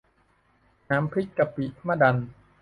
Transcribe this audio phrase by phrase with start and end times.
[0.89, 2.17] น้ำพริกกะปิมะดัน